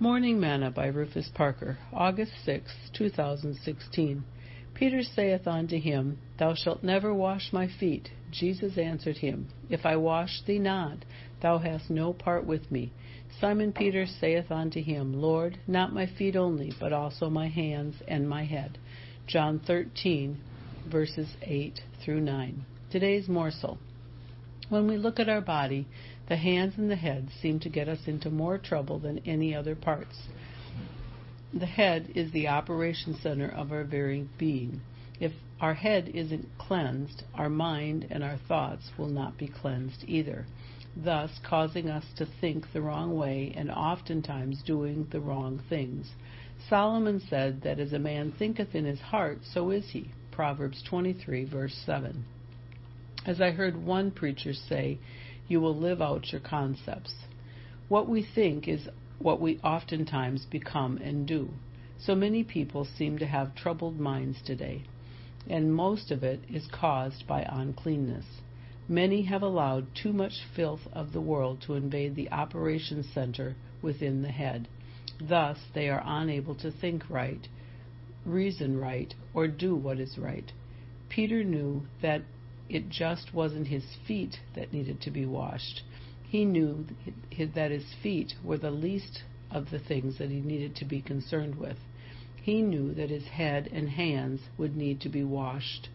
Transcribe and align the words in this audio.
Morning 0.00 0.40
Manna 0.40 0.72
by 0.72 0.86
Rufus 0.86 1.30
Parker, 1.34 1.78
August 1.92 2.32
6, 2.44 2.68
2016. 2.94 4.24
Peter 4.74 5.02
saith 5.04 5.46
unto 5.46 5.78
him, 5.78 6.18
Thou 6.36 6.54
shalt 6.54 6.82
never 6.82 7.14
wash 7.14 7.52
my 7.52 7.68
feet. 7.68 8.10
Jesus 8.32 8.76
answered 8.76 9.18
him, 9.18 9.46
If 9.70 9.86
I 9.86 9.94
wash 9.94 10.42
thee 10.42 10.58
not, 10.58 11.04
thou 11.40 11.58
hast 11.58 11.90
no 11.90 12.12
part 12.12 12.44
with 12.44 12.72
me. 12.72 12.90
Simon 13.40 13.72
Peter 13.72 14.04
saith 14.04 14.50
unto 14.50 14.82
him, 14.82 15.14
Lord, 15.14 15.58
not 15.68 15.94
my 15.94 16.06
feet 16.06 16.34
only, 16.34 16.72
but 16.80 16.92
also 16.92 17.30
my 17.30 17.46
hands 17.46 17.94
and 18.08 18.28
my 18.28 18.44
head. 18.44 18.78
John 19.28 19.60
13, 19.60 20.40
verses 20.86 21.36
8 21.40 21.80
through 22.04 22.20
9. 22.20 22.64
Today's 22.90 23.28
morsel. 23.28 23.78
When 24.70 24.86
we 24.86 24.96
look 24.96 25.20
at 25.20 25.28
our 25.28 25.42
body, 25.42 25.86
the 26.26 26.36
hands 26.36 26.78
and 26.78 26.90
the 26.90 26.96
head 26.96 27.28
seem 27.42 27.60
to 27.60 27.68
get 27.68 27.86
us 27.86 28.06
into 28.06 28.30
more 28.30 28.56
trouble 28.56 28.98
than 28.98 29.18
any 29.26 29.54
other 29.54 29.74
parts. 29.74 30.28
The 31.52 31.66
head 31.66 32.10
is 32.14 32.32
the 32.32 32.48
operation 32.48 33.14
center 33.14 33.48
of 33.48 33.72
our 33.72 33.84
very 33.84 34.26
being. 34.38 34.80
If 35.20 35.32
our 35.60 35.74
head 35.74 36.08
isn't 36.08 36.48
cleansed, 36.58 37.24
our 37.34 37.50
mind 37.50 38.06
and 38.10 38.24
our 38.24 38.38
thoughts 38.48 38.90
will 38.98 39.08
not 39.08 39.36
be 39.36 39.48
cleansed 39.48 40.04
either, 40.08 40.46
thus 40.96 41.38
causing 41.42 41.90
us 41.90 42.06
to 42.16 42.26
think 42.40 42.72
the 42.72 42.80
wrong 42.80 43.16
way 43.16 43.52
and 43.54 43.70
oftentimes 43.70 44.62
doing 44.62 45.06
the 45.10 45.20
wrong 45.20 45.62
things. 45.68 46.10
Solomon 46.68 47.20
said 47.20 47.60
that 47.62 47.78
as 47.78 47.92
a 47.92 47.98
man 47.98 48.32
thinketh 48.32 48.74
in 48.74 48.86
his 48.86 49.00
heart, 49.00 49.40
so 49.44 49.70
is 49.70 49.90
he. 49.90 50.10
Proverbs 50.30 50.82
23, 50.82 51.44
verse 51.44 51.74
7. 51.84 52.24
As 53.26 53.40
I 53.40 53.52
heard 53.52 53.86
one 53.86 54.10
preacher 54.10 54.52
say, 54.52 54.98
you 55.48 55.60
will 55.60 55.74
live 55.74 56.02
out 56.02 56.30
your 56.30 56.42
concepts. 56.42 57.14
What 57.88 58.06
we 58.08 58.22
think 58.22 58.68
is 58.68 58.88
what 59.18 59.40
we 59.40 59.58
oftentimes 59.60 60.44
become 60.44 60.98
and 60.98 61.26
do. 61.26 61.48
So 61.98 62.14
many 62.14 62.44
people 62.44 62.84
seem 62.84 63.18
to 63.18 63.26
have 63.26 63.54
troubled 63.54 63.98
minds 63.98 64.42
today, 64.42 64.82
and 65.48 65.74
most 65.74 66.10
of 66.10 66.22
it 66.22 66.40
is 66.52 66.66
caused 66.66 67.26
by 67.26 67.46
uncleanness. 67.48 68.26
Many 68.88 69.22
have 69.22 69.42
allowed 69.42 69.94
too 69.94 70.12
much 70.12 70.42
filth 70.54 70.86
of 70.92 71.14
the 71.14 71.20
world 71.22 71.62
to 71.62 71.74
invade 71.74 72.16
the 72.16 72.30
operation 72.30 73.02
center 73.02 73.56
within 73.80 74.20
the 74.20 74.32
head. 74.32 74.68
Thus, 75.18 75.58
they 75.72 75.88
are 75.88 76.02
unable 76.04 76.56
to 76.56 76.70
think 76.70 77.08
right, 77.08 77.48
reason 78.26 78.78
right, 78.78 79.14
or 79.32 79.48
do 79.48 79.74
what 79.74 79.98
is 79.98 80.18
right. 80.18 80.52
Peter 81.08 81.42
knew 81.42 81.86
that 82.02 82.22
it 82.68 82.88
just 82.88 83.34
wasn't 83.34 83.68
his 83.68 83.84
feet 84.06 84.38
that 84.54 84.72
needed 84.72 85.00
to 85.02 85.10
be 85.10 85.26
washed. 85.26 85.82
He 86.28 86.44
knew 86.44 86.86
that 87.54 87.70
his 87.70 87.94
feet 88.02 88.34
were 88.42 88.58
the 88.58 88.70
least 88.70 89.22
of 89.50 89.70
the 89.70 89.78
things 89.78 90.18
that 90.18 90.30
he 90.30 90.40
needed 90.40 90.74
to 90.76 90.84
be 90.84 91.00
concerned 91.00 91.56
with. 91.56 91.76
He 92.42 92.60
knew 92.60 92.92
that 92.94 93.10
his 93.10 93.24
head 93.24 93.68
and 93.72 93.88
hands 93.88 94.40
would 94.58 94.76
need 94.76 95.00
to 95.02 95.08
be 95.08 95.24
washed 95.24 95.88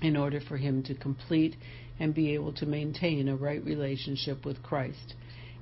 in 0.00 0.16
order 0.16 0.40
for 0.40 0.56
him 0.56 0.82
to 0.84 0.94
complete 0.94 1.56
and 2.00 2.14
be 2.14 2.34
able 2.34 2.52
to 2.54 2.66
maintain 2.66 3.28
a 3.28 3.36
right 3.36 3.62
relationship 3.64 4.44
with 4.44 4.62
Christ. 4.62 5.14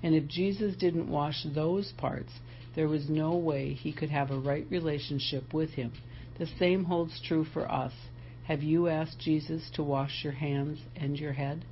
And 0.02 0.14
if 0.14 0.26
Jesus 0.26 0.76
didn't 0.76 1.10
wash 1.10 1.44
those 1.44 1.92
parts, 1.98 2.32
there 2.74 2.88
was 2.88 3.10
no 3.10 3.36
way 3.36 3.74
he 3.74 3.92
could 3.92 4.10
have 4.10 4.30
a 4.30 4.38
right 4.38 4.66
relationship 4.70 5.52
with 5.52 5.70
him. 5.70 5.92
The 6.38 6.46
same 6.58 6.84
holds 6.84 7.20
true 7.20 7.44
for 7.44 7.70
us. 7.70 7.92
Have 8.44 8.62
you 8.62 8.88
asked 8.88 9.18
Jesus 9.20 9.70
to 9.74 9.82
wash 9.82 10.24
your 10.24 10.32
hands 10.32 10.80
and 10.96 11.18
your 11.18 11.32
head? 11.32 11.64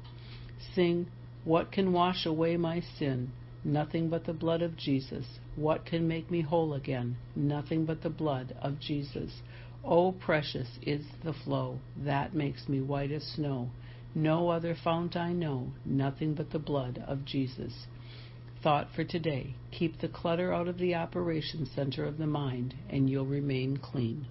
Sing, 0.74 1.06
What 1.44 1.72
can 1.72 1.92
wash 1.92 2.26
away 2.26 2.56
my 2.56 2.80
sin? 2.80 3.32
Nothing 3.64 4.08
but 4.08 4.24
the 4.24 4.32
blood 4.32 4.62
of 4.62 4.76
Jesus. 4.76 5.38
What 5.56 5.84
can 5.84 6.06
make 6.06 6.30
me 6.30 6.42
whole 6.42 6.74
again? 6.74 7.16
Nothing 7.34 7.84
but 7.84 8.02
the 8.02 8.10
blood 8.10 8.54
of 8.62 8.78
Jesus. 8.78 9.42
Oh, 9.84 10.12
precious 10.12 10.78
is 10.82 11.04
the 11.24 11.32
flow 11.32 11.80
that 11.96 12.34
makes 12.34 12.68
me 12.68 12.80
white 12.80 13.10
as 13.10 13.24
snow. 13.24 13.70
No 14.14 14.48
other 14.48 14.74
fount 14.74 15.16
I 15.16 15.32
know, 15.32 15.72
nothing 15.84 16.34
but 16.34 16.50
the 16.50 16.58
blood 16.58 17.02
of 17.06 17.24
Jesus. 17.24 17.86
Thought 18.62 18.90
for 18.94 19.04
today 19.04 19.54
Keep 19.70 20.00
the 20.00 20.08
clutter 20.08 20.52
out 20.52 20.68
of 20.68 20.78
the 20.78 20.94
operation 20.94 21.66
center 21.66 22.04
of 22.04 22.18
the 22.18 22.26
mind, 22.26 22.74
and 22.88 23.08
you'll 23.08 23.26
remain 23.26 23.76
clean. 23.76 24.26